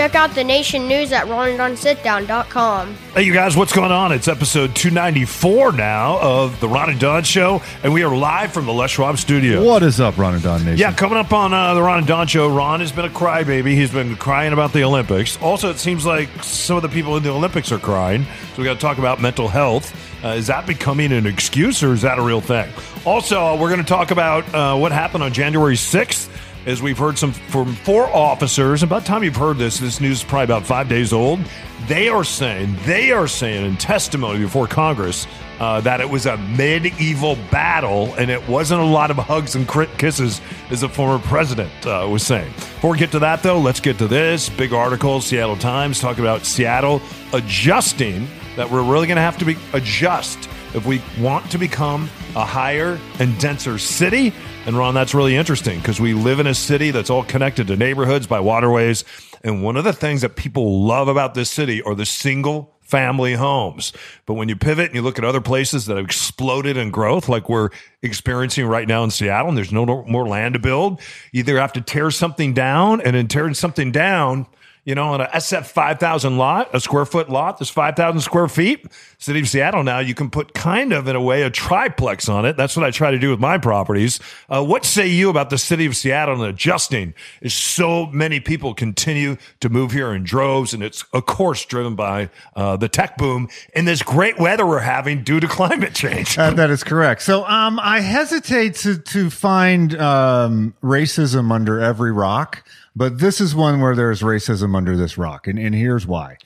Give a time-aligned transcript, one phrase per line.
[0.00, 2.94] Check out the nation news at ronanddonsitdown.com.
[3.12, 4.12] Hey, you guys, what's going on?
[4.12, 8.64] It's episode 294 now of The Ron and Don Show, and we are live from
[8.64, 9.62] the Les Schwab studio.
[9.62, 10.78] What is up, Ron and Don Nation?
[10.78, 13.74] Yeah, coming up on uh, The Ron and Don Show, Ron has been a crybaby.
[13.74, 15.36] He's been crying about the Olympics.
[15.42, 18.64] Also, it seems like some of the people in the Olympics are crying, so we
[18.64, 19.94] got to talk about mental health.
[20.24, 22.72] Uh, is that becoming an excuse, or is that a real thing?
[23.04, 26.30] Also, uh, we're going to talk about uh, what happened on January 6th
[26.70, 28.80] as we've heard some from four officers.
[28.80, 31.40] The time you've heard this, this news is probably about five days old.
[31.88, 35.26] They are saying, they are saying in testimony before Congress
[35.58, 39.68] uh, that it was a medieval battle and it wasn't a lot of hugs and
[39.98, 42.50] kisses, as the former president uh, was saying.
[42.52, 46.22] Before we get to that, though, let's get to this big article, Seattle Times, talking
[46.22, 47.02] about Seattle
[47.32, 52.08] adjusting that we're really going to have to be adjust if we want to become
[52.36, 54.32] a higher and denser city.
[54.66, 57.76] And Ron, that's really interesting because we live in a city that's all connected to
[57.76, 59.04] neighborhoods by waterways.
[59.42, 63.34] And one of the things that people love about this city are the single family
[63.34, 63.92] homes.
[64.26, 67.28] But when you pivot and you look at other places that have exploded in growth,
[67.28, 67.70] like we're
[68.02, 71.00] experiencing right now in Seattle, and there's no more land to build,
[71.30, 74.46] you either have to tear something down and in tearing something down,
[74.84, 78.86] you know, on a SF 5,000 lot, a square foot lot, there's 5,000 square feet.
[79.18, 82.46] City of Seattle now, you can put kind of, in a way, a triplex on
[82.46, 82.56] it.
[82.56, 84.20] That's what I try to do with my properties.
[84.48, 88.72] Uh, what say you about the city of Seattle and adjusting as so many people
[88.74, 90.72] continue to move here in droves?
[90.72, 94.78] And it's, of course, driven by uh, the tech boom and this great weather we're
[94.78, 96.38] having due to climate change.
[96.38, 97.22] Uh, that is correct.
[97.22, 103.54] So um, I hesitate to, to find um, racism under every rock, but this is
[103.54, 105.46] one where there's racism under this rock.
[105.46, 106.36] And, and here's why.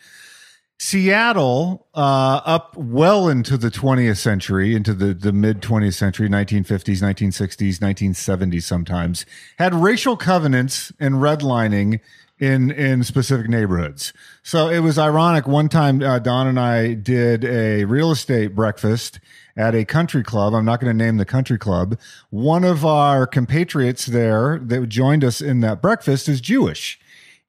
[0.78, 7.00] Seattle, uh, up well into the 20th century, into the, the mid 20th century, 1950s,
[7.00, 9.25] 1960s, 1970s sometimes,
[9.59, 12.00] had racial covenants and redlining
[12.41, 14.12] in in specific neighborhoods.
[14.43, 15.47] So it was ironic.
[15.47, 19.21] One time, uh, Don and I did a real estate breakfast
[19.56, 20.54] at a country club.
[20.54, 21.98] I'm not going to name the country club.
[22.31, 26.98] One of our compatriots there that joined us in that breakfast is Jewish,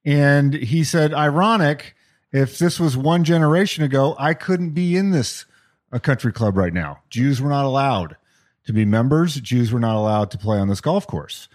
[0.03, 1.95] and he said, "Ironic."
[2.31, 5.45] If this was one generation ago, I couldn't be in this
[5.93, 6.99] a country club right now.
[7.09, 8.17] Jews were not allowed
[8.65, 9.35] to be members.
[9.35, 11.47] Jews were not allowed to play on this golf course.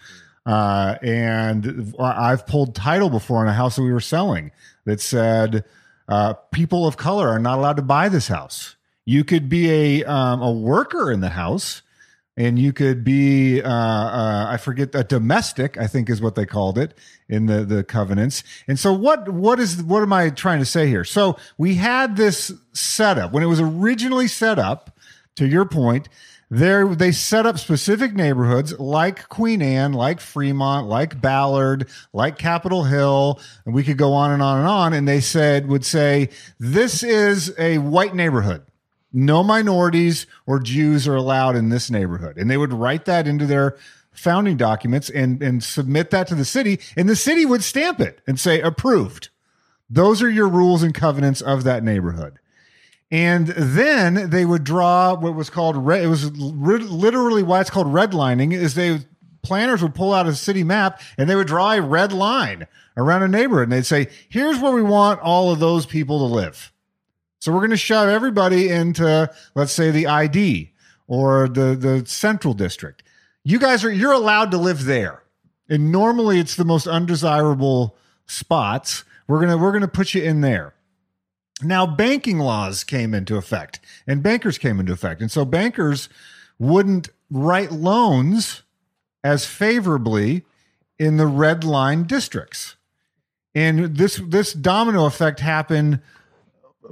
[0.45, 4.51] Uh, and I've pulled title before on a house that we were selling
[4.85, 5.63] that said
[6.07, 8.75] uh, people of color are not allowed to buy this house.
[9.11, 11.81] You could be a um, a worker in the house,
[12.37, 15.77] and you could be uh, uh, I forget a domestic.
[15.77, 16.93] I think is what they called it
[17.27, 18.41] in the the covenants.
[18.69, 21.03] And so what what is what am I trying to say here?
[21.03, 24.97] So we had this setup when it was originally set up.
[25.35, 26.07] To your point,
[26.49, 32.85] there they set up specific neighborhoods like Queen Anne, like Fremont, like Ballard, like Capitol
[32.85, 34.93] Hill, and we could go on and on and on.
[34.93, 36.29] And they said would say
[36.59, 38.63] this is a white neighborhood.
[39.13, 42.37] No minorities or Jews are allowed in this neighborhood.
[42.37, 43.77] And they would write that into their
[44.11, 46.79] founding documents and, and submit that to the city.
[46.95, 49.29] And the city would stamp it and say approved.
[49.89, 52.39] Those are your rules and covenants of that neighborhood.
[53.09, 56.03] And then they would draw what was called red.
[56.03, 58.53] It was literally why it's called redlining.
[58.53, 58.99] Is they
[59.43, 63.23] planners would pull out a city map and they would draw a red line around
[63.23, 66.70] a neighborhood, and they'd say, "Here's where we want all of those people to live."
[67.41, 70.71] So we're going to shove everybody into, let's say, the ID
[71.07, 73.03] or the the central district.
[73.43, 75.23] You guys are you're allowed to live there,
[75.67, 77.97] and normally it's the most undesirable
[78.27, 79.03] spots.
[79.27, 80.75] We're gonna we're gonna put you in there.
[81.63, 85.21] Now, banking laws came into effect and bankers came into effect.
[85.21, 86.09] And so bankers
[86.59, 88.63] wouldn't write loans
[89.23, 90.43] as favorably
[90.97, 92.75] in the red line districts.
[93.53, 95.99] And this, this domino effect happened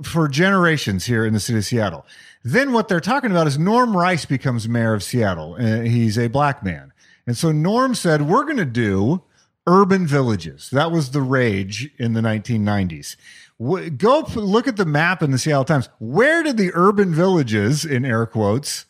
[0.06, 2.06] for generations here in the city of Seattle.
[2.44, 5.56] Then what they're talking about is Norm Rice becomes mayor of Seattle.
[5.56, 6.94] and he's a black man.
[7.28, 9.24] And so Norm said, we're going to do
[9.68, 10.70] urban villages.
[10.72, 13.16] That was the rage in the 1990s.
[13.60, 15.90] W- Go p- look at the map in the Seattle Times.
[16.00, 18.86] Where did the urban villages, in air quotes,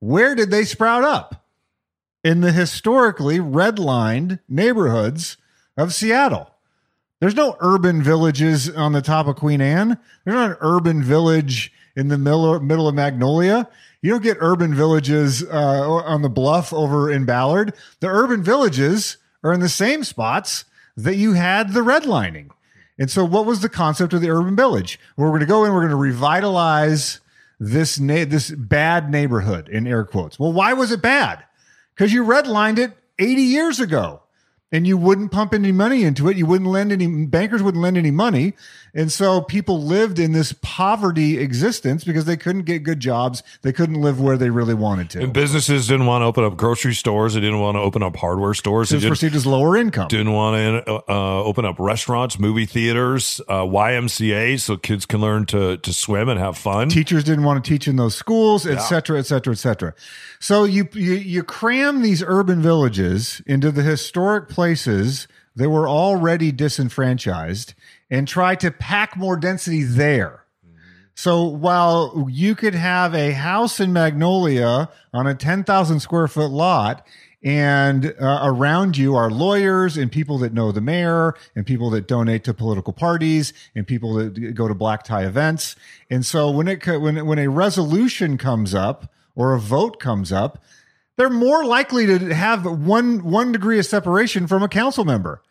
[0.00, 1.46] where did they sprout up?
[2.24, 5.36] In the historically redlined neighborhoods
[5.76, 6.50] of Seattle.
[7.20, 9.98] There's no urban villages on the top of Queen Anne.
[10.24, 13.68] There's not an urban village in the middle, middle of Magnolia.
[14.02, 17.74] You don't get urban villages uh, on the bluff over in Ballard.
[17.98, 20.64] The urban villages are in the same spots
[20.96, 22.50] that you had the redlining.
[22.98, 24.98] And so, what was the concept of the urban village?
[25.16, 27.20] We're going to go in, we're going to revitalize
[27.60, 30.38] this na- this bad neighborhood in air quotes.
[30.38, 31.44] Well, why was it bad?
[31.94, 34.22] Because you redlined it 80 years ago
[34.70, 36.36] and you wouldn't pump any money into it.
[36.36, 38.54] You wouldn't lend any bankers wouldn't lend any money.
[38.94, 43.42] And so people lived in this poverty existence because they couldn't get good jobs.
[43.62, 45.22] They couldn't live where they really wanted to.
[45.22, 47.34] And businesses didn't want to open up grocery stores.
[47.34, 48.90] They didn't want to open up hardware stores.
[48.90, 50.08] It They was perceived as lower income.
[50.08, 55.46] didn't want to uh, open up restaurants, movie theaters, uh, YMCA, so kids can learn
[55.46, 56.88] to to swim and have fun.
[56.88, 59.94] teachers didn't want to teach in those schools, et cetera, et cetera, et cetera.
[60.40, 66.50] So you, you you cram these urban villages into the historic places that were already
[66.50, 67.74] disenfranchised
[68.10, 70.42] and try to pack more density there.
[71.14, 77.06] So while you could have a house in Magnolia on a 10,000 square foot lot
[77.40, 82.08] and uh, around you are lawyers and people that know the mayor and people that
[82.08, 85.76] donate to political parties and people that go to black tie events.
[86.10, 90.60] And so when it when when a resolution comes up or a vote comes up,
[91.18, 95.42] they're more likely to have one one degree of separation from a council member.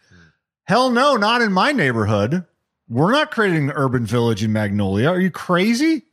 [0.63, 2.45] Hell no, not in my neighborhood.
[2.89, 5.09] We're not creating an urban village in Magnolia.
[5.09, 6.05] Are you crazy?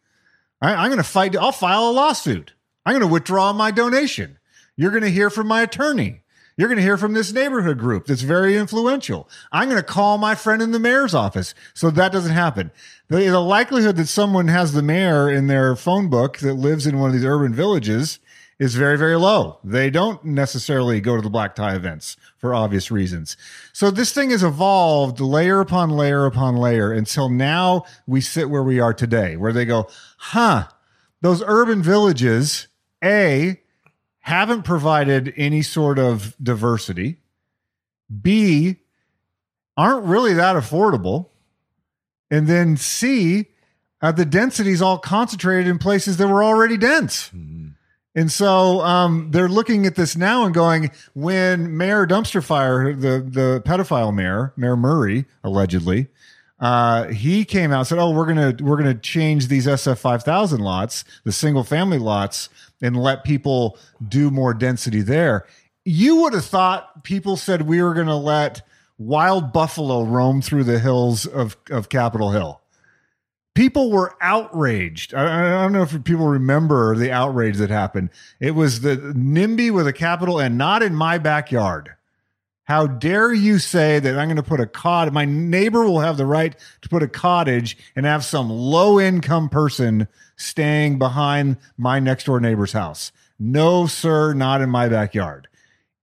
[0.60, 1.36] I, I'm going to fight.
[1.36, 2.52] I'll file a lawsuit.
[2.84, 4.38] I'm going to withdraw my donation.
[4.76, 6.22] You're going to hear from my attorney.
[6.56, 9.28] You're going to hear from this neighborhood group that's very influential.
[9.52, 11.54] I'm going to call my friend in the mayor's office.
[11.74, 12.70] So that doesn't happen.
[13.08, 16.98] The, the likelihood that someone has the mayor in their phone book that lives in
[16.98, 18.18] one of these urban villages
[18.58, 19.58] is very, very low.
[19.64, 23.36] They don't necessarily go to the black tie events for obvious reasons.
[23.72, 28.62] So this thing has evolved layer upon layer upon layer until now we sit where
[28.62, 30.68] we are today, where they go, huh,
[31.20, 32.68] those urban villages,
[33.02, 33.60] A,
[34.20, 37.18] haven't provided any sort of diversity.
[38.22, 38.76] B,
[39.76, 41.30] aren't really that affordable.
[42.30, 43.46] And then C,
[44.00, 47.30] uh, the density is all concentrated in places that were already dense.
[48.14, 53.26] And so um, they're looking at this now and going, when Mayor Dumpster Fire, the
[53.26, 56.08] the pedophile mayor, Mayor Murray, allegedly,
[56.60, 60.22] uh, he came out and said, "Oh, we're gonna we're gonna change these SF five
[60.22, 62.48] thousand lots, the single family lots,
[62.80, 63.76] and let people
[64.06, 65.46] do more density there."
[65.84, 68.62] You would have thought people said we were gonna let
[68.96, 72.60] wild buffalo roam through the hills of of Capitol Hill
[73.54, 75.14] people were outraged.
[75.14, 78.10] I, I don't know if people remember the outrage that happened.
[78.40, 81.94] It was the NIMBY with a capital and not in my backyard.
[82.64, 85.12] How dare you say that I'm going to put a cot?
[85.12, 89.50] My neighbor will have the right to put a cottage and have some low income
[89.50, 93.12] person staying behind my next door neighbor's house.
[93.38, 95.46] No, sir, not in my backyard.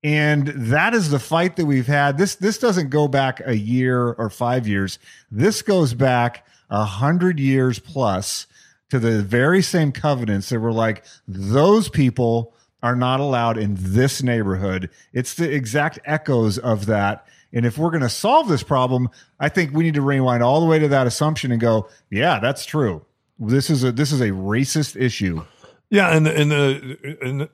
[0.03, 2.17] And that is the fight that we've had.
[2.17, 4.99] This this doesn't go back a year or five years.
[5.29, 8.47] This goes back a hundred years plus
[8.89, 14.23] to the very same covenants that were like those people are not allowed in this
[14.23, 14.89] neighborhood.
[15.13, 17.27] It's the exact echoes of that.
[17.53, 19.09] And if we're going to solve this problem,
[19.39, 22.39] I think we need to rewind all the way to that assumption and go, yeah,
[22.39, 23.05] that's true.
[23.39, 25.43] This is a this is a racist issue.
[25.89, 27.49] Yeah, and and the and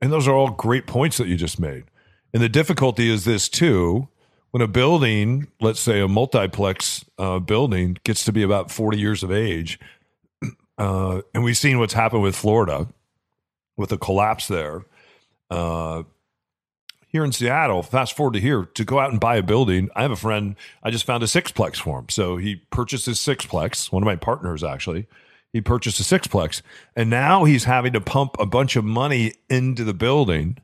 [0.00, 1.84] and those are all great points that you just made.
[2.34, 4.08] And the difficulty is this too:
[4.50, 9.22] when a building, let's say a multiplex uh, building, gets to be about forty years
[9.22, 9.78] of age,
[10.78, 12.88] uh, and we've seen what's happened with Florida,
[13.76, 14.84] with the collapse there.
[15.50, 16.04] Uh,
[17.10, 19.90] here in Seattle, fast forward to here, to go out and buy a building.
[19.96, 22.08] I have a friend, I just found a sixplex for him.
[22.08, 25.06] So he purchased his sixplex, one of my partners actually.
[25.52, 26.62] He purchased a sixplex,
[26.94, 30.58] and now he's having to pump a bunch of money into the building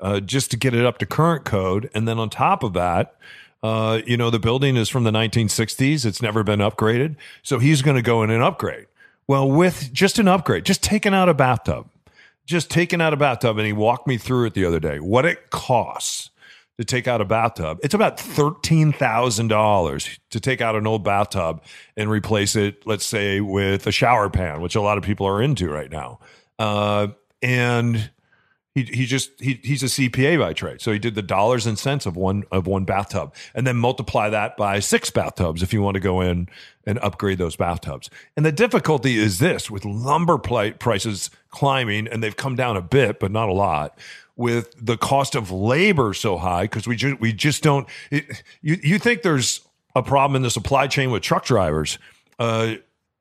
[0.00, 1.90] uh, just to get it up to current code.
[1.94, 3.16] And then on top of that,
[3.62, 6.04] uh, you know, the building is from the 1960s.
[6.04, 7.16] It's never been upgraded.
[7.42, 8.86] So he's going to go in and upgrade.
[9.28, 11.88] Well, with just an upgrade, just taking out a bathtub,
[12.44, 14.98] just taking out a bathtub, and he walked me through it the other day.
[14.98, 16.30] What it costs
[16.76, 17.78] to take out a bathtub?
[17.84, 21.62] It's about thirteen thousand dollars to take out an old bathtub
[21.96, 22.84] and replace it.
[22.84, 26.18] Let's say with a shower pan, which a lot of people are into right now.
[26.58, 27.08] Uh,
[27.42, 28.10] and
[28.74, 31.78] he he just he he's a CPA by trade, so he did the dollars and
[31.78, 35.82] cents of one of one bathtub, and then multiply that by six bathtubs if you
[35.82, 36.48] want to go in
[36.86, 38.08] and upgrade those bathtubs.
[38.36, 42.82] And the difficulty is this: with lumber pli- prices climbing, and they've come down a
[42.82, 43.98] bit, but not a lot.
[44.36, 47.86] with the cost of labor so high because we just we just don't.
[48.10, 49.60] It, you you think there's
[49.94, 51.98] a problem in the supply chain with truck drivers?
[52.38, 52.76] Uh,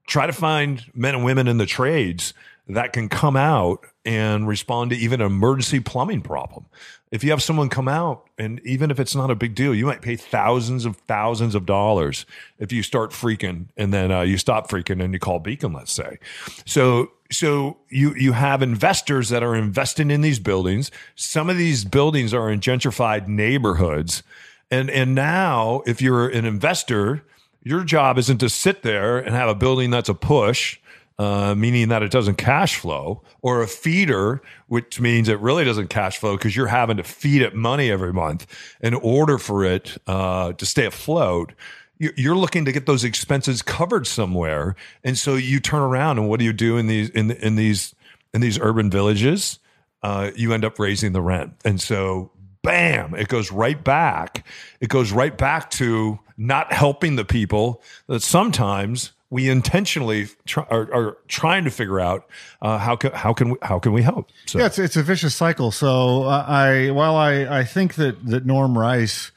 [0.08, 2.34] try to find men and women in the trades
[2.68, 6.66] that can come out and respond to even an emergency plumbing problem.
[7.12, 9.86] If you have someone come out, and even if it's not a big deal, you
[9.86, 12.26] might pay thousands of thousands of dollars
[12.58, 15.92] if you start freaking and then uh, you stop freaking and you call Beacon, let's
[15.92, 16.18] say.
[16.66, 20.90] So, so you you have investors that are investing in these buildings.
[21.16, 24.24] Some of these buildings are in gentrified neighborhoods,
[24.72, 27.24] and and now if you're an investor,
[27.62, 30.80] your job isn't to sit there and have a building that's a push
[31.22, 35.90] uh, meaning that it doesn't cash flow, or a feeder, which means it really doesn't
[35.90, 38.48] cash flow because you're having to feed it money every month
[38.82, 41.54] in order for it uh, to stay afloat.
[42.00, 46.28] You- You're looking to get those expenses covered somewhere, and so you turn around and
[46.28, 47.94] what do you do in these in in these
[48.34, 49.60] in these urban villages?
[50.04, 52.32] Uh, you end up raising the rent, and so
[52.64, 54.44] bam, it goes right back.
[54.80, 60.94] It goes right back to not helping the people that sometimes we intentionally try, are,
[60.94, 62.28] are trying to figure out
[62.62, 64.30] uh, how can how can we, how can we help.
[64.46, 65.72] So Yeah, it's it's a vicious cycle.
[65.72, 69.32] So uh, I while I I think that that Norm Rice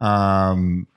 [0.00, 0.88] um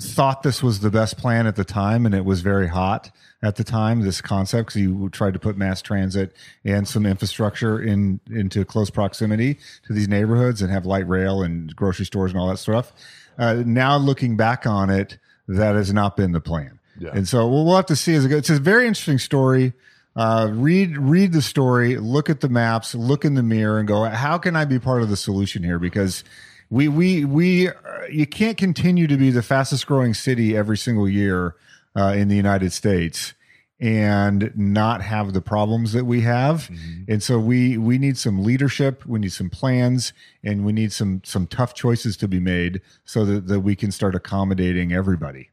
[0.00, 3.08] thought this was the best plan at the time and it was very hot
[3.40, 7.80] at the time this concept because he tried to put mass transit and some infrastructure
[7.80, 12.40] in into close proximity to these neighborhoods and have light rail and grocery stores and
[12.40, 12.92] all that stuff
[13.38, 17.10] uh, now looking back on it that has not been the plan Yeah.
[17.14, 19.72] and so we'll, we'll have to see as it goes it's a very interesting story
[20.14, 24.04] uh, read read the story, look at the maps, look in the mirror, and go,
[24.04, 25.78] how can I be part of the solution here?
[25.78, 26.22] Because
[26.68, 27.72] we we we uh,
[28.10, 31.54] you can't continue to be the fastest growing city every single year
[31.96, 33.32] uh, in the United States
[33.80, 36.68] and not have the problems that we have.
[37.08, 40.12] And so we we need some leadership, we need some plans,
[40.44, 43.90] and we need some some tough choices to be made so that, that we can
[43.90, 45.48] start accommodating everybody.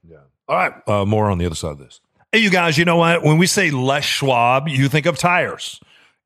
[0.49, 2.01] All right, uh, more on the other side of this.
[2.31, 3.23] Hey, you guys, you know what?
[3.23, 5.79] When we say Les Schwab, you think of tires.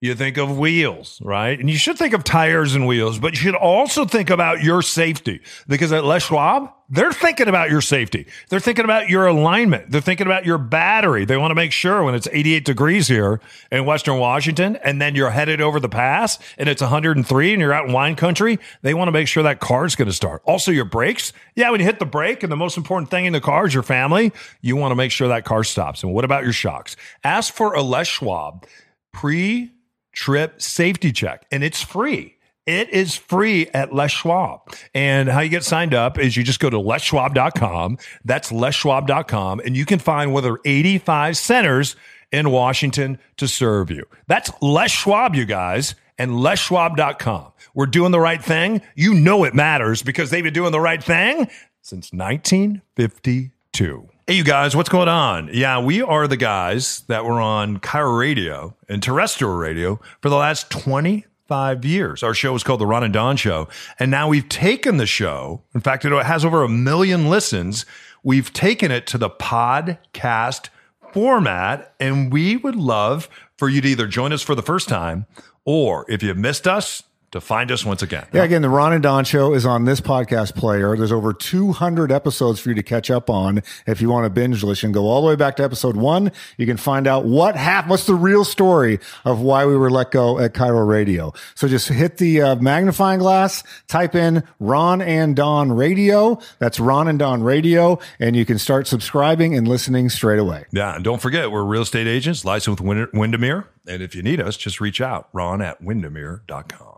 [0.03, 1.57] You think of wheels, right?
[1.57, 4.81] And you should think of tires and wheels, but you should also think about your
[4.81, 8.27] safety because at Les Schwab, they're thinking about your safety.
[8.49, 9.91] They're thinking about your alignment.
[9.91, 11.23] They're thinking about your battery.
[11.23, 13.39] They want to make sure when it's 88 degrees here
[13.71, 17.71] in Western Washington and then you're headed over the pass and it's 103 and you're
[17.71, 20.41] out in wine country, they want to make sure that car's going to start.
[20.43, 21.31] Also, your brakes.
[21.55, 23.73] Yeah, when you hit the brake and the most important thing in the car is
[23.73, 26.03] your family, you want to make sure that car stops.
[26.03, 26.97] And what about your shocks?
[27.23, 28.67] Ask for a Les Schwab
[29.13, 29.71] pre
[30.13, 32.37] trip safety check, and it's free.
[32.65, 34.61] It is free at Les Schwab.
[34.93, 37.97] And how you get signed up is you just go to leschwab.com.
[38.23, 41.97] That's leschwab.com, and you can find one of their 85 centers
[42.31, 44.05] in Washington to serve you.
[44.27, 47.51] That's Les Schwab, you guys, and leschwab.com.
[47.73, 48.81] We're doing the right thing.
[48.95, 51.49] You know it matters because they've been doing the right thing
[51.81, 54.09] since 1952.
[54.25, 55.49] Hey, you guys, what's going on?
[55.51, 60.37] Yeah, we are the guys that were on KIRO Radio and terrestrial radio for the
[60.37, 62.23] last 25 years.
[62.23, 63.67] Our show is called The Ron and Don Show.
[63.99, 67.85] And now we've taken the show, in fact, it has over a million listens.
[68.23, 70.69] We've taken it to the podcast
[71.11, 73.27] format, and we would love
[73.57, 75.25] for you to either join us for the first time
[75.65, 77.03] or if you've missed us,
[77.33, 78.25] to find us once again.
[78.31, 80.95] Yeah, again, the Ron and Don show is on this podcast player.
[80.95, 84.63] There's over 200 episodes for you to catch up on if you want to binge
[84.63, 84.91] listen.
[84.91, 86.31] Go all the way back to episode one.
[86.57, 90.11] You can find out what happened, what's the real story of why we were let
[90.11, 91.33] go at KIRO Radio.
[91.55, 96.39] So just hit the uh, magnifying glass, type in Ron and Don Radio.
[96.59, 100.65] That's Ron and Don Radio, and you can start subscribing and listening straight away.
[100.71, 103.67] Yeah, and don't forget, we're real estate agents licensed with Wind- Windermere.
[103.87, 106.92] And if you need us, just reach out, ron at windermere.com.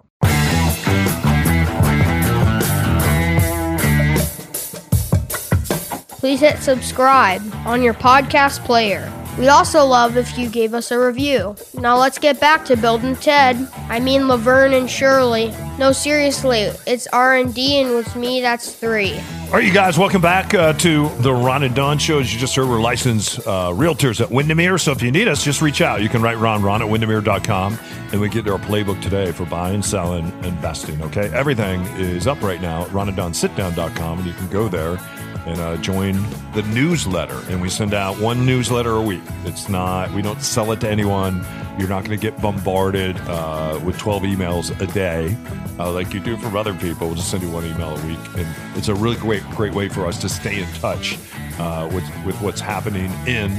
[6.26, 9.12] Please hit subscribe on your podcast player.
[9.38, 11.56] We'd also love if you gave us a review.
[11.74, 13.58] Now let's get back to building Ted.
[13.90, 15.54] I mean Laverne and Shirley.
[15.78, 19.20] No, seriously, it's R and with me, that's three.
[19.48, 22.20] All right, you guys, welcome back uh, to the Ron and Don show.
[22.20, 24.78] As you just heard, we're licensed uh, realtors at Windermere.
[24.78, 26.02] So if you need us, just reach out.
[26.02, 27.78] You can write Ron, Ron at windermere.com,
[28.14, 31.02] and we get our playbook today for buying, selling, investing.
[31.04, 34.98] Okay, everything is up right now at ronanddonsitdown.com, and you can go there
[35.46, 36.14] and uh, join
[36.54, 37.40] the newsletter.
[37.50, 39.24] And we send out one newsletter a week.
[39.44, 41.46] It's not, we don't sell it to anyone.
[41.78, 45.36] You're not going to get bombarded uh, with 12 emails a day
[45.78, 47.08] uh, like you do from other people.
[47.08, 48.20] We'll just send you one email a week.
[48.38, 48.48] And
[48.78, 51.18] it's a really great, great way for us to stay in touch
[51.60, 53.52] uh, with, with what's happening in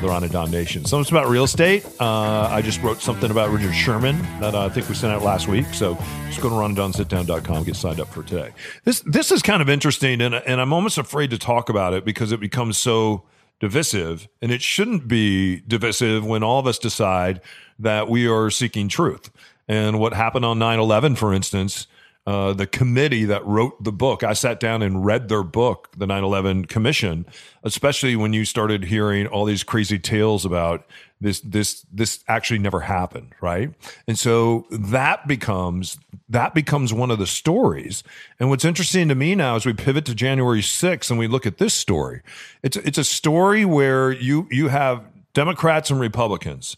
[0.00, 0.84] the Ron and Don Nation.
[0.84, 1.84] Something's about real estate.
[1.98, 5.22] Uh, I just wrote something about Richard Sherman that uh, I think we sent out
[5.22, 5.66] last week.
[5.72, 5.96] So
[6.28, 8.52] just go to ronanddonsitdown.com, get signed up for today.
[8.84, 12.04] This this is kind of interesting, and, and I'm almost afraid to talk about it
[12.04, 13.24] because it becomes so
[13.58, 17.40] divisive, and it shouldn't be divisive when all of us decide
[17.78, 19.30] that we are seeking truth.
[19.68, 21.86] And what happened on 9 11, for instance,
[22.26, 26.06] uh, the committee that wrote the book, I sat down and read their book, the
[26.06, 27.24] 9 11 Commission,
[27.62, 30.84] especially when you started hearing all these crazy tales about
[31.20, 33.72] this, this, this actually never happened, right?
[34.08, 38.02] And so that becomes, that becomes one of the stories.
[38.40, 41.46] And what's interesting to me now as we pivot to January 6th and we look
[41.46, 42.22] at this story,
[42.62, 46.76] it's, it's a story where you, you have Democrats and Republicans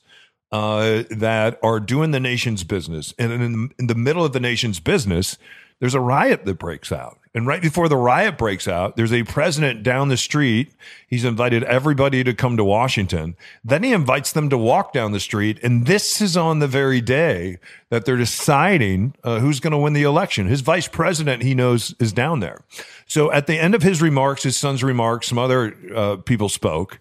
[0.50, 3.14] uh, that are doing the nation's business.
[3.19, 5.38] And in, in the middle of the nation's business,
[5.81, 7.19] there's a riot that breaks out.
[7.35, 10.73] And right before the riot breaks out, there's a president down the street.
[11.07, 13.37] He's invited everybody to come to Washington.
[13.62, 15.61] Then he invites them to walk down the street.
[15.62, 17.59] And this is on the very day
[17.90, 20.49] that they're deciding uh, who's going to win the election.
[20.49, 22.62] His vice president, he knows, is down there.
[23.07, 26.99] So at the end of his remarks, his son's remarks, some other uh, people spoke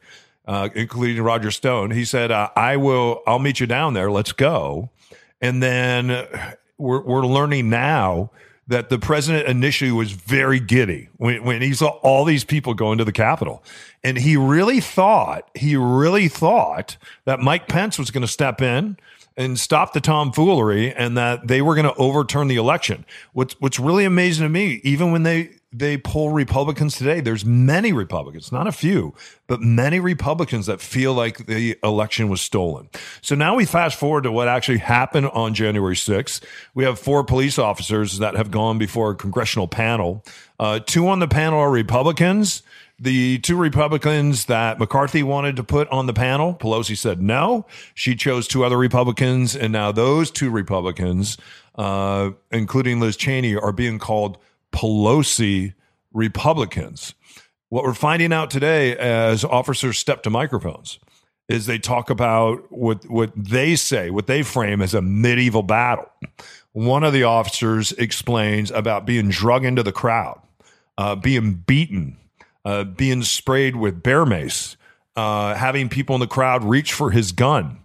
[0.48, 1.92] uh, including Roger Stone.
[1.92, 3.22] He said, uh, "I will.
[3.28, 4.10] I'll meet you down there.
[4.10, 4.90] Let's go."
[5.42, 6.28] And then
[6.78, 8.32] we're we're learning now
[8.68, 12.98] that the president initially was very giddy when, when he saw all these people going
[12.98, 13.64] to the Capitol.
[14.04, 18.98] And he really thought, he really thought that Mike Pence was going to step in
[19.38, 23.06] and stop the tomfoolery and that they were going to overturn the election.
[23.32, 27.20] What's, what's really amazing to me, even when they, they poll Republicans today.
[27.20, 29.14] There's many Republicans, not a few,
[29.48, 32.90] but many Republicans that feel like the election was stolen.
[33.22, 36.42] So now we fast forward to what actually happened on January 6th.
[36.74, 40.24] We have four police officers that have gone before a congressional panel.
[40.58, 42.64] Uh, two on the panel are Republicans.
[43.00, 47.68] The two Republicans that McCarthy wanted to put on the panel, Pelosi said no.
[47.94, 51.38] She chose two other Republicans, and now those two Republicans,
[51.76, 54.40] uh, including Liz Cheney, are being called
[54.72, 55.74] Pelosi
[56.14, 57.14] Republicans.
[57.70, 61.00] What we're finding out today as officers step to microphones
[61.50, 66.10] is they talk about what what they say, what they frame as a medieval battle.
[66.74, 70.40] One of the officers explains about being drug into the crowd,
[70.98, 72.18] uh, being beaten,
[72.66, 74.78] uh, being sprayed with bear mace,
[75.16, 77.80] uh, having people in the crowd reach for his gun,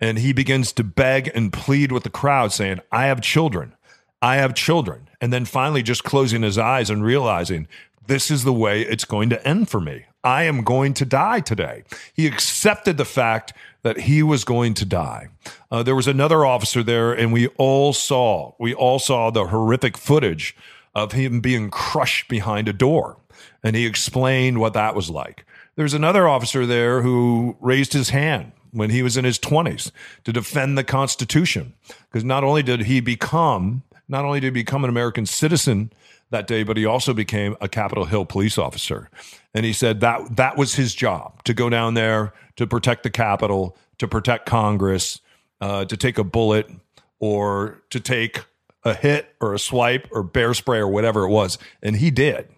[0.00, 3.74] and he begins to beg and plead with the crowd, saying, "I have children,
[4.22, 7.66] I have children." and then finally just closing his eyes and realizing
[8.06, 10.04] this is the way it's going to end for me.
[10.24, 11.84] I am going to die today.
[12.12, 13.52] He accepted the fact
[13.82, 15.28] that he was going to die.
[15.70, 19.96] Uh, there was another officer there, and we all saw we all saw the horrific
[19.96, 20.56] footage
[20.94, 23.18] of him being crushed behind a door,
[23.62, 25.44] and he explained what that was like.
[25.76, 29.92] There's another officer there who raised his hand when he was in his 20s
[30.24, 31.74] to defend the Constitution,
[32.10, 35.92] because not only did he become not only did he become an American citizen
[36.30, 39.08] that day, but he also became a Capitol Hill police officer.
[39.54, 43.10] And he said that that was his job to go down there to protect the
[43.10, 45.20] Capitol, to protect Congress,
[45.60, 46.70] uh, to take a bullet
[47.18, 48.44] or to take
[48.84, 51.58] a hit or a swipe or bear spray or whatever it was.
[51.82, 52.48] And he did.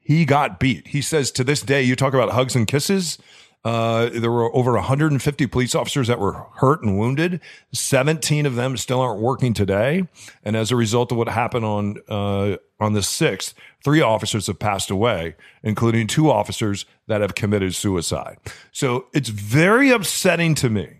[0.00, 0.88] He got beat.
[0.88, 3.18] He says to this day, you talk about hugs and kisses.
[3.64, 7.40] Uh, there were over 150 police officers that were hurt and wounded.
[7.72, 10.06] 17 of them still aren't working today.
[10.42, 14.58] And as a result of what happened on uh, on the 6th, three officers have
[14.58, 18.36] passed away, including two officers that have committed suicide.
[18.72, 20.98] So it's very upsetting to me.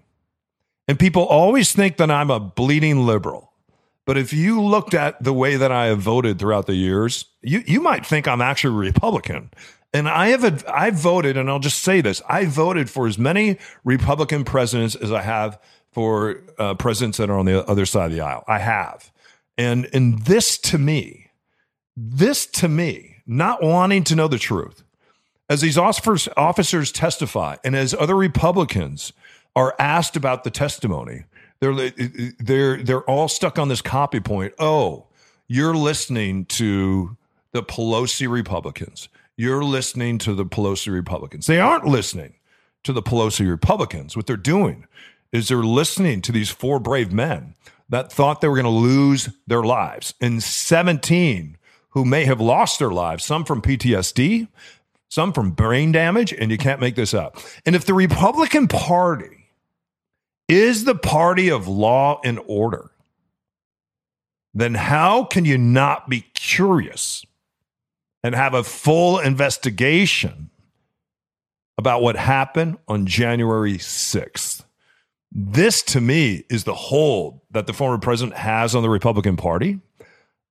[0.88, 3.53] And people always think that I'm a bleeding liberal.
[4.06, 7.62] But if you looked at the way that I have voted throughout the years, you,
[7.66, 9.50] you might think I'm actually a Republican.
[9.94, 13.58] And I have I voted, and I'll just say this: I voted for as many
[13.84, 15.58] Republican presidents as I have
[15.92, 18.42] for uh, presidents that are on the other side of the aisle.
[18.48, 19.12] I have,
[19.56, 21.30] and and this to me,
[21.96, 24.82] this to me, not wanting to know the truth,
[25.48, 29.12] as these officers officers testify, and as other Republicans
[29.54, 31.22] are asked about the testimony,
[31.72, 31.90] they're
[32.38, 34.52] they're they're all stuck on this copy point.
[34.58, 35.06] Oh,
[35.48, 37.16] you're listening to
[37.52, 41.46] the Pelosi Republicans you're listening to the Pelosi Republicans.
[41.46, 42.34] They aren't listening
[42.84, 44.16] to the Pelosi Republicans.
[44.16, 44.86] What they're doing
[45.32, 47.54] is they're listening to these four brave men
[47.88, 51.58] that thought they were going to lose their lives, and 17
[51.90, 54.48] who may have lost their lives, some from PTSD,
[55.08, 57.36] some from brain damage, and you can't make this up.
[57.64, 59.43] And if the Republican Party
[60.48, 62.90] is the party of law and order,
[64.52, 67.24] then how can you not be curious
[68.22, 70.50] and have a full investigation
[71.76, 74.64] about what happened on January 6th.
[75.32, 79.80] This to me is the hold that the former president has on the Republican Party.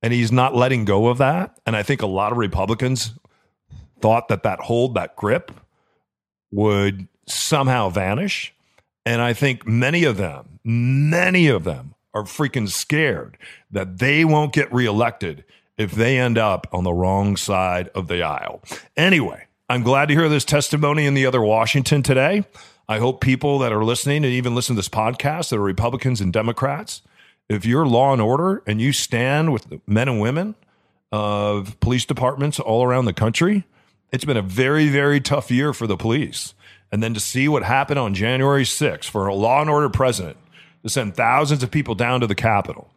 [0.02, 1.58] And he's not letting go of that.
[1.66, 3.14] And I think a lot of Republicans
[4.02, 5.52] thought that that hold, that grip,
[6.52, 8.54] would somehow vanish.
[9.06, 13.38] And I think many of them, many of them are freaking scared
[13.72, 15.44] that they won't get reelected
[15.78, 18.62] if they end up on the wrong side of the aisle.
[18.96, 22.46] Anyway, I'm glad to hear this testimony in the other Washington today.
[22.88, 26.22] I hope people that are listening and even listen to this podcast that are Republicans
[26.22, 27.02] and Democrats,
[27.50, 30.56] if you're law and order and you stand with the men and women
[31.12, 33.66] of police departments all around the country,
[34.12, 36.54] it's been a very, very tough year for the police.
[36.94, 40.38] And then to see what happened on January 6th for a law and order president
[40.84, 42.92] to send thousands of people down to the Capitol.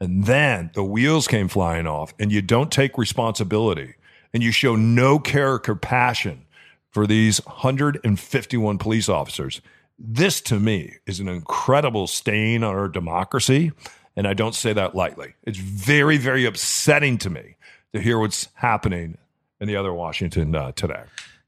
[0.00, 3.96] And then the wheels came flying off, and you don't take responsibility
[4.32, 6.46] and you show no care or compassion
[6.92, 9.60] for these 151 police officers.
[9.98, 13.72] This to me is an incredible stain on our democracy.
[14.16, 15.34] And I don't say that lightly.
[15.42, 17.56] It's very, very upsetting to me
[17.92, 19.18] to hear what's happening
[19.60, 21.02] in the other Washington uh, today.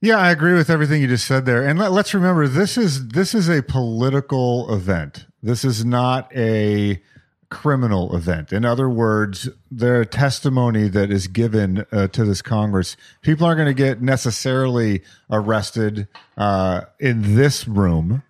[0.05, 1.67] Yeah, I agree with everything you just said there.
[1.67, 5.25] And let, us remember this is this is a political event.
[5.43, 7.01] This is not a
[7.49, 8.53] criminal event.
[8.53, 13.75] In other words, the testimony that is given uh, to this Congress, people aren't going
[13.75, 18.23] to get necessarily arrested uh, in this room.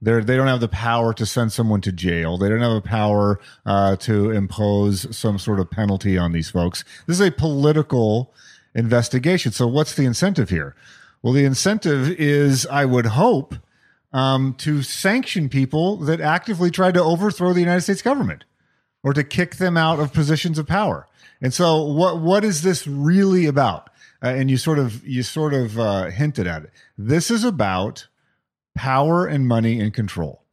[0.00, 2.38] They're, they don't have the power to send someone to jail.
[2.38, 6.84] They don't have the power uh, to impose some sort of penalty on these folks.
[7.08, 8.32] This is a political
[8.76, 9.50] investigation.
[9.50, 10.76] So, what's the incentive here?
[11.26, 13.56] Well, the incentive is, I would hope,
[14.12, 18.44] um, to sanction people that actively tried to overthrow the United States government
[19.02, 21.08] or to kick them out of positions of power.
[21.42, 23.90] And so, what what is this really about?
[24.22, 26.70] Uh, and you sort of you sort of uh, hinted at it.
[26.96, 28.06] This is about
[28.76, 30.44] power and money and control.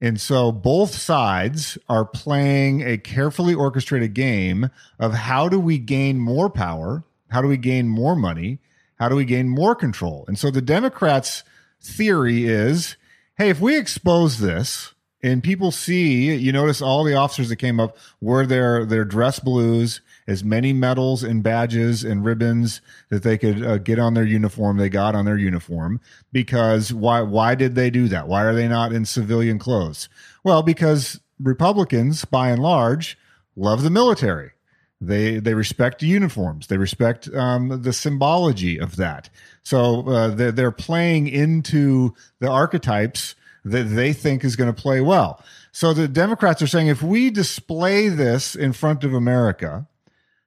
[0.00, 6.18] And so both sides are playing a carefully orchestrated game of how do we gain
[6.18, 7.04] more power?
[7.28, 8.58] How do we gain more money?
[8.96, 10.24] How do we gain more control?
[10.26, 11.42] And so the Democrats'
[11.80, 12.96] theory is
[13.38, 17.80] hey, if we expose this, and people see you notice all the officers that came
[17.80, 22.80] up wore their their dress blues as many medals and badges and ribbons
[23.10, 26.00] that they could uh, get on their uniform they got on their uniform.
[26.32, 28.28] Because why why did they do that?
[28.28, 30.08] Why are they not in civilian clothes?
[30.44, 33.18] Well because republicans by and large
[33.56, 34.52] love the military
[35.00, 39.28] they they respect uniforms they respect um, the symbology of that
[39.62, 43.34] so uh, they're, they're playing into the archetypes
[43.66, 45.42] that they think is going to play well.
[45.72, 49.86] So the Democrats are saying if we display this in front of America,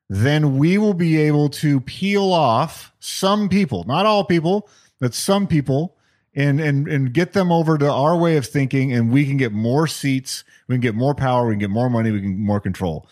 [0.09, 5.47] then we will be able to peel off some people, not all people, but some
[5.47, 5.97] people,
[6.33, 9.51] and and and get them over to our way of thinking, and we can get
[9.51, 12.39] more seats, we can get more power, we can get more money, we can get
[12.39, 13.07] more control.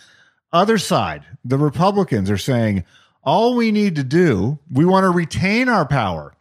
[0.52, 2.84] Other side, the Republicans are saying
[3.24, 6.34] all we need to do, we want to retain our power.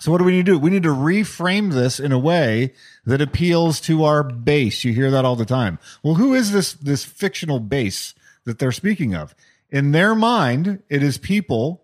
[0.00, 0.58] So what do we need to do?
[0.58, 2.72] We need to reframe this in a way
[3.04, 4.84] that appeals to our base.
[4.84, 5.80] You hear that all the time.
[6.04, 9.34] Well, who is this this fictional base that they're speaking of?
[9.70, 11.82] In their mind, it is people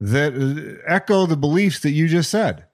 [0.00, 2.64] that uh, echo the beliefs that you just said.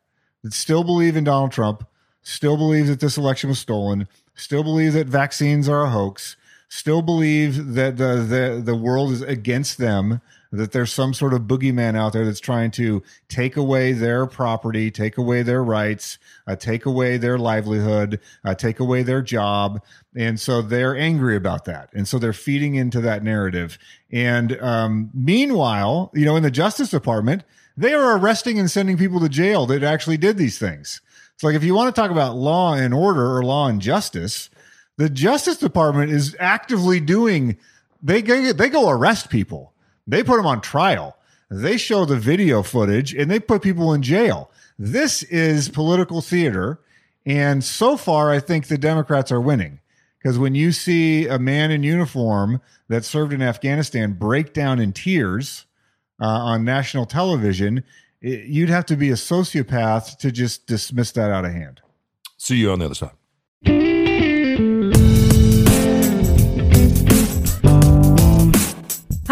[0.45, 1.87] That still believe in Donald Trump,
[2.23, 6.37] still believe that this election was stolen, still believe that vaccines are a hoax,
[6.73, 11.43] still believe that the the, the world is against them that there's some sort of
[11.43, 16.55] boogeyman out there that's trying to take away their property, take away their rights, uh,
[16.55, 19.83] take away their livelihood, uh, take away their job.
[20.15, 21.89] And so they're angry about that.
[21.95, 23.79] And so they're feeding into that narrative.
[24.11, 27.45] And um, meanwhile, you know, in the Justice Department,
[27.77, 31.01] they are arresting and sending people to jail that actually did these things.
[31.35, 34.51] It's like if you want to talk about law and order or law and justice,
[34.97, 37.57] the Justice Department is actively doing.
[38.03, 39.73] They go, they go arrest people
[40.07, 41.17] they put them on trial.
[41.51, 44.51] They show the video footage and they put people in jail.
[44.79, 46.81] This is political theater.
[47.27, 49.81] And so far, I think the Democrats are winning
[50.19, 54.93] because when you see a man in uniform that served in Afghanistan break down in
[54.93, 55.67] tears
[56.21, 57.85] uh, on national television,
[58.21, 61.81] it, you'd have to be a sociopath to just dismiss that out of hand.
[62.39, 63.13] See you on the other side.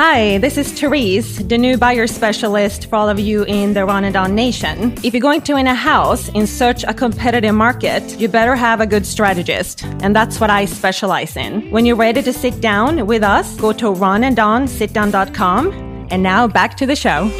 [0.02, 4.06] Hi, this is Therese, the new buyer specialist for all of you in the Ron
[4.06, 4.94] and Nation.
[5.04, 8.80] If you're going to win a house in such a competitive market, you better have
[8.80, 9.84] a good strategist.
[10.00, 11.70] And that's what I specialize in.
[11.70, 16.06] When you're ready to sit down with us, go to ronanddonsitdown.com.
[16.10, 17.30] And now back to the show.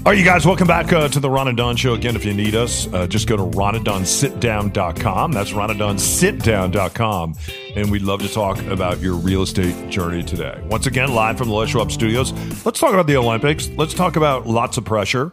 [0.00, 1.92] All right, you guys, welcome back uh, to the Ron and Don Show.
[1.92, 5.32] Again, if you need us, uh, just go to ronanddonsitdown.com.
[5.32, 7.34] That's ronanddonsitdown.com.
[7.76, 10.58] And we'd love to talk about your real estate journey today.
[10.70, 12.32] Once again, live from the Les Schwab Studios.
[12.64, 13.68] Let's talk about the Olympics.
[13.76, 15.32] Let's talk about lots of pressure.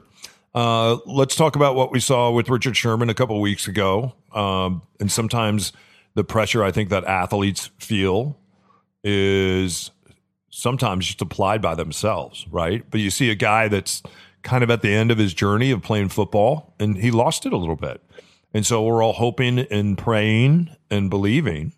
[0.53, 4.15] Uh, let's talk about what we saw with Richard Sherman a couple weeks ago.
[4.33, 5.71] Um, and sometimes
[6.15, 8.37] the pressure I think that athletes feel
[9.01, 9.91] is
[10.49, 12.83] sometimes just applied by themselves, right?
[12.91, 14.03] But you see a guy that's
[14.47, 17.51] kind of at the end of his journey of playing football and he lost it
[17.51, 18.01] a little bit.
[18.53, 21.73] And so we're all hoping and praying and believing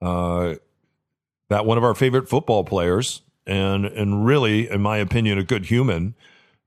[0.00, 0.54] uh,
[1.50, 5.66] that one of our favorite football players and and really, in my opinion, a good
[5.66, 6.14] human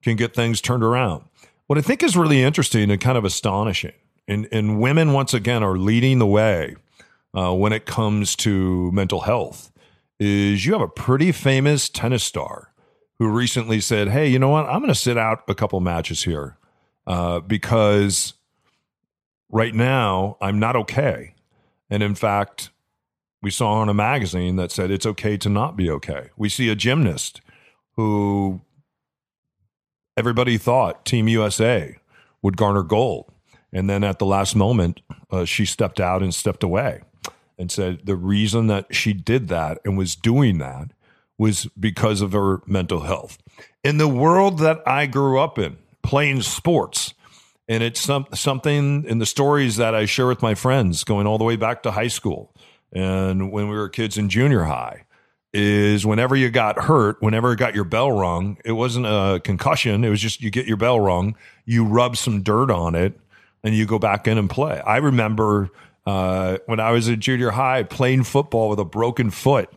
[0.04, 1.24] can get things turned around.
[1.66, 3.94] What I think is really interesting and kind of astonishing,
[4.28, 6.76] and, and women once again are leading the way
[7.36, 9.72] uh, when it comes to mental health,
[10.20, 12.73] is you have a pretty famous tennis star
[13.20, 14.66] who recently said, Hey, you know what?
[14.66, 16.58] I'm going to sit out a couple matches here
[17.08, 18.34] uh, because
[19.50, 21.36] right now I'm not okay.
[21.90, 22.72] And in fact,
[23.42, 26.30] we saw on a magazine that said it's okay to not be okay.
[26.38, 27.42] We see a gymnast
[27.96, 28.62] who
[30.18, 31.98] everybody thought Team USA
[32.42, 33.32] would garner gold.
[33.72, 37.02] And then at the last moment, uh, she stepped out and stepped away
[37.58, 40.92] and said the reason that she did that and was doing that
[41.38, 43.38] was because of her mental health.
[43.84, 47.14] In the world that I grew up in, playing sports,
[47.68, 51.38] and it's some, something in the stories that I share with my friends going all
[51.38, 52.54] the way back to high school
[52.94, 55.06] and when we were kids in junior high
[55.52, 60.04] is whenever you got hurt, whenever you got your bell rung, it wasn't a concussion.
[60.04, 63.20] It was just you get your bell rung, you rub some dirt on it,
[63.64, 64.80] and you go back in and play.
[64.82, 65.70] I remember
[66.06, 69.70] uh, when I was in junior high playing football with a broken foot.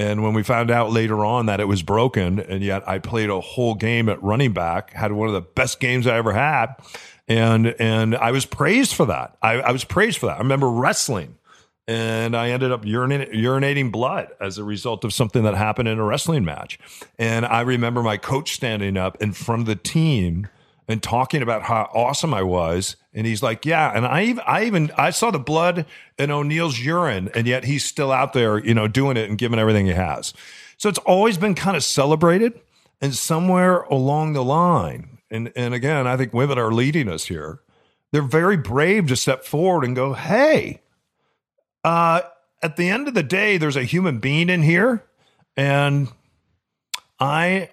[0.00, 3.28] And when we found out later on that it was broken, and yet I played
[3.28, 6.74] a whole game at running back, had one of the best games I ever had,
[7.28, 9.36] and and I was praised for that.
[9.42, 10.36] I, I was praised for that.
[10.36, 11.36] I remember wrestling
[11.86, 15.98] and I ended up urinating, urinating blood as a result of something that happened in
[15.98, 16.78] a wrestling match.
[17.18, 20.48] And I remember my coach standing up in front of the team
[20.90, 22.96] and talking about how awesome I was.
[23.14, 25.86] And he's like, "Yeah." And I even, I even, I saw the blood
[26.18, 29.58] in O'Neill's urine, and yet he's still out there, you know, doing it and giving
[29.58, 30.34] everything he has.
[30.76, 32.60] So it's always been kind of celebrated.
[33.02, 37.60] And somewhere along the line, and and again, I think women are leading us here.
[38.12, 40.82] They're very brave to step forward and go, "Hey."
[41.84, 42.22] uh,
[42.62, 45.04] at the end of the day, there's a human being in here,
[45.56, 46.08] and
[47.18, 47.70] I,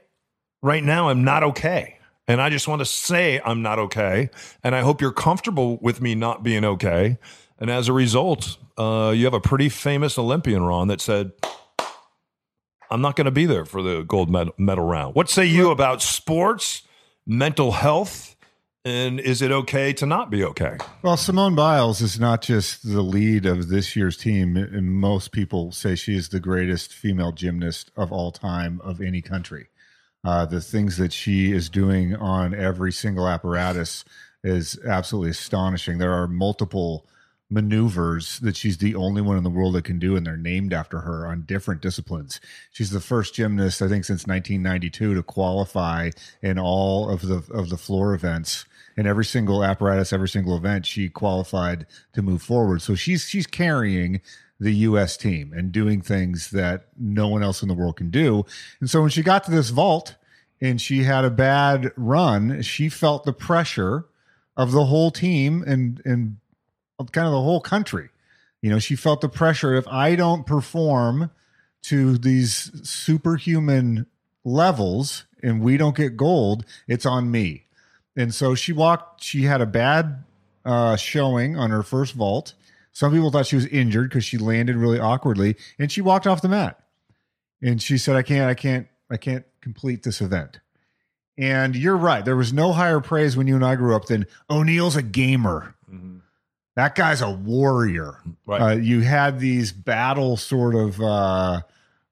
[0.62, 1.96] right now, am not okay.
[2.27, 4.29] And I just want to say I'm not okay.
[4.63, 7.17] And I hope you're comfortable with me not being okay.
[7.57, 11.31] And as a result, uh, you have a pretty famous Olympian, Ron, that said,
[12.91, 15.15] I'm not going to be there for the gold medal, medal round.
[15.15, 16.83] What say you about sports,
[17.25, 18.35] mental health,
[18.85, 20.77] and is it okay to not be okay?
[21.01, 24.55] Well, Simone Biles is not just the lead of this year's team.
[24.55, 29.21] And most people say she is the greatest female gymnast of all time of any
[29.21, 29.67] country.
[30.23, 34.03] Uh, the things that she is doing on every single apparatus
[34.43, 35.97] is absolutely astonishing.
[35.97, 37.06] There are multiple
[37.49, 40.73] maneuvers that she's the only one in the world that can do, and they're named
[40.73, 42.41] after her on different disciplines.
[42.71, 47.69] She's the first gymnast, I think, since 1992 to qualify in all of the of
[47.69, 48.65] the floor events
[48.97, 52.82] in every single apparatus, every single event, she qualified to move forward.
[52.82, 54.21] So she's she's carrying
[54.59, 55.17] the U.S.
[55.17, 58.45] team and doing things that no one else in the world can do.
[58.79, 60.15] And so when she got to this vault
[60.59, 64.05] and she had a bad run, she felt the pressure
[64.55, 66.37] of the whole team and and
[67.11, 68.09] kind of the whole country.
[68.61, 69.75] You know, she felt the pressure.
[69.75, 71.29] If I don't perform
[71.83, 74.07] to these superhuman
[74.43, 77.65] levels and we don't get gold, it's on me.
[78.15, 80.23] And so she walked, she had a bad
[80.65, 82.53] uh, showing on her first vault.
[82.97, 86.41] Some people thought she was injured because she landed really awkwardly and she walked off
[86.41, 86.79] the mat.
[87.62, 90.62] And she said, I can't, I can't, I can't complete this event.
[91.38, 92.25] And you're right.
[92.25, 95.75] There was no higher praise when you and I grew up than O'Neill's a gamer.
[95.88, 96.17] Mm-hmm.
[96.75, 98.17] That guy's a warrior.
[98.47, 98.62] Right.
[98.62, 101.62] Uh, you had these battle sort of uh,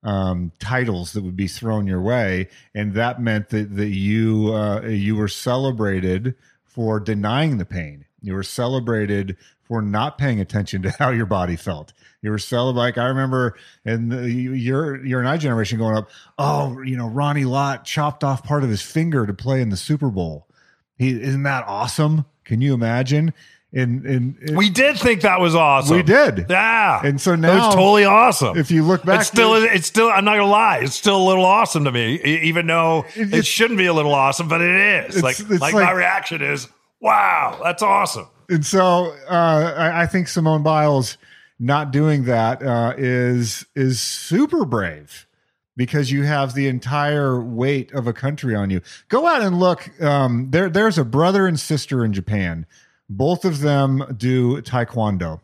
[0.03, 4.81] um, titles that would be thrown your way, and that meant that that you uh,
[4.81, 8.05] you were celebrated for denying the pain.
[8.21, 11.93] You were celebrated for not paying attention to how your body felt.
[12.21, 12.77] You were celebrated.
[12.79, 16.09] Like I remember in the, your your and I generation going up.
[16.39, 19.77] Oh, you know, Ronnie Lott chopped off part of his finger to play in the
[19.77, 20.47] Super Bowl.
[20.97, 22.25] He isn't that awesome?
[22.43, 23.33] Can you imagine?
[23.73, 25.97] And and We did think that was awesome.
[25.97, 26.45] We did.
[26.49, 27.01] Yeah.
[27.03, 28.57] And so It now, was totally awesome.
[28.57, 31.25] if you look back, it's still, it's still, I'm not gonna lie, it's still a
[31.27, 34.71] little awesome to me, even though it, It- shouldn't be a little awesome, but it
[35.09, 35.17] is.
[35.17, 36.69] It's- like, it's like, my reaction is,
[37.01, 38.27] wow, that's awesome.
[38.49, 41.17] And so uh, I, I think Simone Biles
[41.59, 45.27] not doing that uh, is is super brave
[45.77, 48.81] because you have the entire weight of a country on you.
[49.09, 49.89] Go out and look.
[50.01, 52.65] Um, there, there's a brother and sister in Japan.
[53.09, 55.41] Both of them do taekwondo.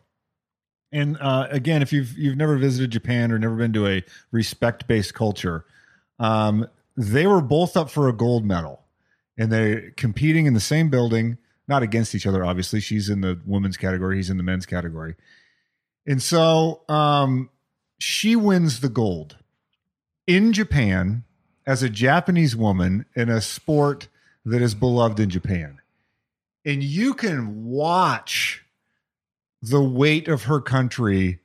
[0.91, 4.87] And uh, again, if you've you've never visited Japan or never been to a respect
[4.87, 5.65] based culture,
[6.19, 8.81] um, they were both up for a gold medal,
[9.37, 11.37] and they're competing in the same building,
[11.71, 12.45] not against each other.
[12.45, 15.15] Obviously, she's in the women's category, he's in the men's category,
[16.05, 17.49] and so um,
[17.99, 19.37] she wins the gold
[20.27, 21.23] in Japan
[21.65, 24.07] as a Japanese woman in a sport
[24.45, 25.79] that is beloved in Japan.
[26.65, 28.63] And you can watch
[29.61, 31.39] the weight of her country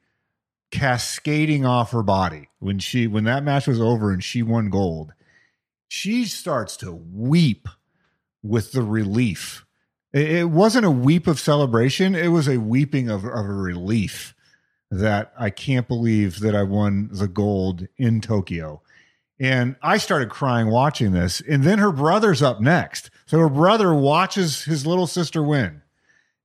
[0.70, 5.12] cascading off her body when she when that match was over and she won gold.
[5.88, 7.68] She starts to weep
[8.42, 9.65] with the relief.
[10.12, 14.34] It, wasn't a weep of celebration, it was a weeping of, of a relief
[14.90, 18.82] that I can't believe that I won the gold in Tokyo.
[19.38, 21.42] And I started crying watching this.
[21.46, 23.10] And then her brother's up next.
[23.26, 25.82] So her brother watches his little sister win.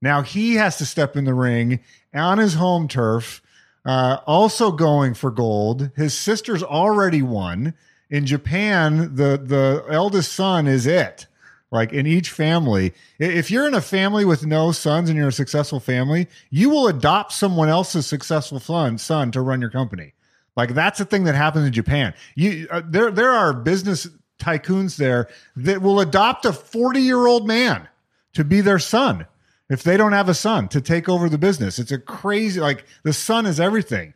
[0.02, 1.80] Now he has to step in the ring
[2.14, 3.42] on his home turf,
[3.86, 5.92] uh, also going for gold.
[5.96, 7.76] His sister's already won.
[8.10, 11.28] In Japan, the, the eldest son is it.
[11.72, 15.34] Like in each family, if you're in a family with no sons and you're a
[15.34, 20.14] successful family, you will adopt someone else's successful son, son to run your company.
[20.58, 22.14] Like that's a thing that happens in Japan.
[22.36, 24.08] You uh, there there are business
[24.38, 27.88] tycoons there that will adopt a 40 year old man
[28.34, 29.28] to be their son
[29.70, 31.80] if they don't have a son to take over the business.
[31.80, 34.14] It's a crazy like the son is everything.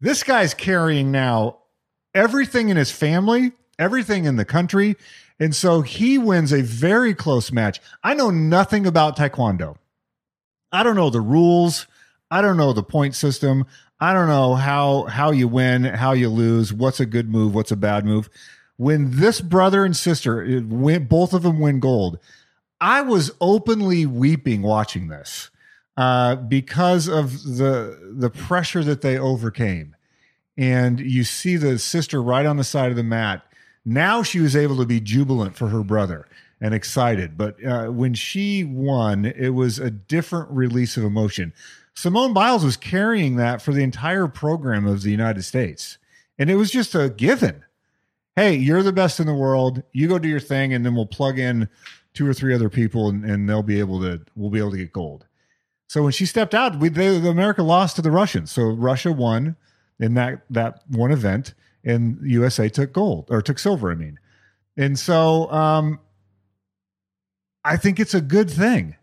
[0.00, 1.58] This guy's carrying now
[2.14, 4.96] everything in his family, everything in the country.
[5.42, 7.80] And so he wins a very close match.
[8.04, 9.74] I know nothing about Taekwondo.
[10.70, 11.88] I don't know the rules.
[12.30, 13.66] I don't know the point system.
[13.98, 17.72] I don't know how how you win, how you lose, what's a good move, what's
[17.72, 18.30] a bad move.
[18.76, 22.20] When this brother and sister it win, both of them win gold,
[22.80, 25.50] I was openly weeping watching this
[25.96, 29.96] uh, because of the the pressure that they overcame.
[30.56, 33.42] And you see the sister right on the side of the mat.
[33.84, 36.28] Now she was able to be jubilant for her brother
[36.60, 37.36] and excited.
[37.36, 41.52] But uh, when she won, it was a different release of emotion.
[41.94, 45.98] Simone Biles was carrying that for the entire program of the United States.
[46.38, 47.64] And it was just a given.
[48.36, 49.82] Hey, you're the best in the world.
[49.92, 51.68] You go do your thing, and then we'll plug in
[52.14, 54.22] two or three other people, and, and they'll be able to.
[54.34, 55.26] We'll be able to get gold.
[55.88, 58.50] So when she stepped out, we they, the America lost to the Russians.
[58.50, 59.56] So Russia won
[60.00, 61.52] in that that one event,
[61.84, 63.90] and USA took gold or took silver.
[63.90, 64.18] I mean,
[64.76, 66.00] and so um,
[67.64, 68.96] I think it's a good thing.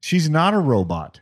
[0.00, 1.20] She's not a robot.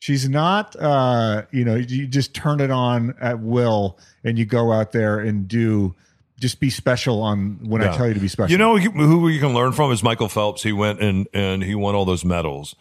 [0.00, 4.70] She's not, uh, you know, you just turn it on at will and you go
[4.70, 5.94] out there and do,
[6.38, 8.52] just be special on when I tell you to be special.
[8.52, 10.62] You know who who you can learn from is Michael Phelps.
[10.62, 12.76] He went and and he won all those medals,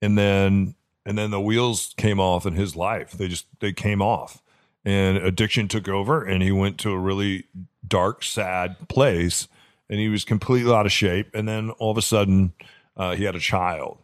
[0.00, 0.74] and then
[1.04, 3.12] and then the wheels came off in his life.
[3.12, 4.42] They just they came off,
[4.84, 7.44] and addiction took over, and he went to a really
[7.86, 9.48] dark, sad place,
[9.88, 11.30] and he was completely out of shape.
[11.34, 12.52] And then all of a sudden,
[12.96, 13.98] uh, he had a child,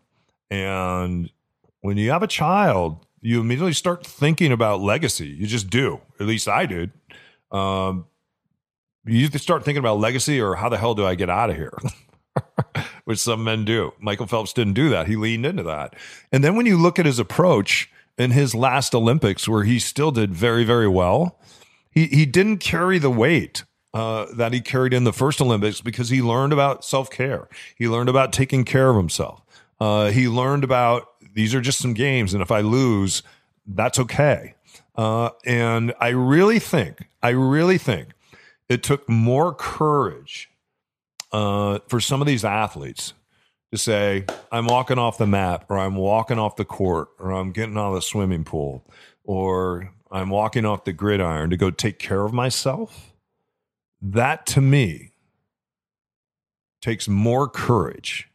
[0.50, 1.30] and
[1.80, 5.28] when you have a child, you immediately start thinking about legacy.
[5.28, 6.00] You just do.
[6.18, 6.92] At least I did.
[7.50, 8.06] Um,
[9.04, 11.76] you start thinking about legacy or how the hell do I get out of here?
[13.04, 13.92] Which some men do.
[13.98, 15.06] Michael Phelps didn't do that.
[15.06, 15.94] He leaned into that.
[16.32, 20.10] And then when you look at his approach in his last Olympics, where he still
[20.10, 21.38] did very, very well,
[21.90, 26.10] he, he didn't carry the weight uh, that he carried in the first Olympics because
[26.10, 27.48] he learned about self care.
[27.76, 29.42] He learned about taking care of himself.
[29.80, 33.22] Uh, he learned about these are just some games, and if I lose,
[33.66, 34.54] that's okay.
[34.96, 38.08] Uh, and I really think, I really think
[38.68, 40.50] it took more courage
[41.32, 43.14] uh, for some of these athletes
[43.72, 47.52] to say, I'm walking off the mat, or I'm walking off the court, or I'm
[47.52, 48.84] getting out of the swimming pool,
[49.24, 53.12] or I'm walking off the gridiron to go take care of myself.
[54.02, 55.12] That to me
[56.80, 58.28] takes more courage.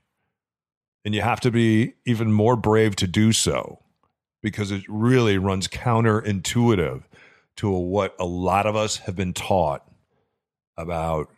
[1.04, 3.80] And you have to be even more brave to do so
[4.42, 7.04] because it really runs counterintuitive
[7.58, 9.88] to what a lot of us have been taught
[10.78, 11.30] about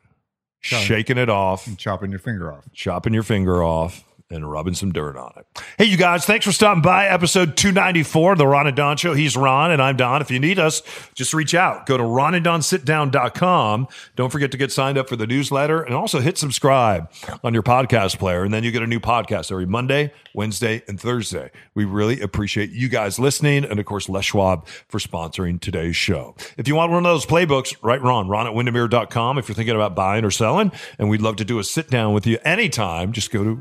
[0.61, 2.65] Shaking it off, and chopping your finger off.
[2.73, 5.45] chopping your finger off, and rubbing some dirt on it.
[5.78, 7.07] Hey, you guys, thanks for stopping by.
[7.07, 9.13] Episode 294 of the Ron and Don Show.
[9.13, 10.21] He's Ron and I'm Don.
[10.21, 10.82] If you need us,
[11.13, 11.86] just reach out.
[11.86, 13.88] Go to ronanddonsitdown.com.
[14.15, 17.09] Don't forget to get signed up for the newsletter and also hit subscribe
[17.43, 18.43] on your podcast player.
[18.43, 21.49] And then you get a new podcast every Monday, Wednesday, and Thursday.
[21.73, 23.63] We really appreciate you guys listening.
[23.63, 26.36] And of course, Les Schwab for sponsoring today's show.
[26.57, 29.75] If you want one of those playbooks, write Ron, ron at windermere.com if you're thinking
[29.75, 30.71] about buying or selling.
[30.99, 33.13] And we'd love to do a sit down with you anytime.
[33.13, 33.55] Just go to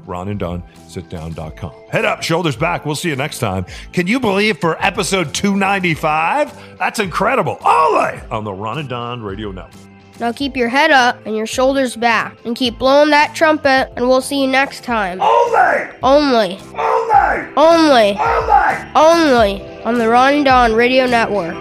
[0.62, 1.72] ronanddonsitdown.com.
[1.90, 2.86] Head up, shoulders back.
[2.86, 3.66] We'll see you next time.
[3.92, 6.78] Can you believe for episode 295?
[6.78, 7.58] That's incredible.
[7.64, 9.82] Ole on the Ron and Don Radio Network.
[10.18, 14.08] Now keep your head up and your shoulders back and keep blowing that trumpet, and
[14.08, 15.20] we'll see you next time.
[15.20, 15.56] Ole!
[16.02, 17.52] Only, Ole!
[17.56, 18.86] only, Ole!
[18.94, 21.54] only on the Ron and Don Radio Network.